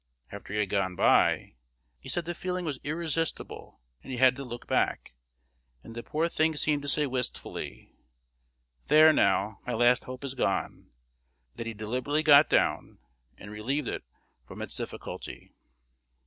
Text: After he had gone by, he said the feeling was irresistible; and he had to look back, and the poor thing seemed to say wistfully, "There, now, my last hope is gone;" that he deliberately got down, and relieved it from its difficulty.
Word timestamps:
After 0.31 0.51
he 0.51 0.59
had 0.61 0.69
gone 0.71 0.95
by, 0.95 1.57
he 1.99 2.09
said 2.09 2.25
the 2.25 2.33
feeling 2.33 2.65
was 2.65 2.79
irresistible; 2.83 3.81
and 4.01 4.11
he 4.11 4.17
had 4.17 4.35
to 4.35 4.43
look 4.43 4.65
back, 4.65 5.13
and 5.83 5.93
the 5.93 6.01
poor 6.01 6.27
thing 6.27 6.55
seemed 6.55 6.81
to 6.81 6.87
say 6.87 7.05
wistfully, 7.05 7.93
"There, 8.87 9.13
now, 9.13 9.59
my 9.63 9.73
last 9.73 10.05
hope 10.05 10.23
is 10.23 10.33
gone;" 10.33 10.89
that 11.53 11.67
he 11.67 11.75
deliberately 11.75 12.23
got 12.23 12.49
down, 12.49 12.97
and 13.37 13.51
relieved 13.51 13.87
it 13.89 14.03
from 14.47 14.63
its 14.63 14.75
difficulty. 14.75 15.53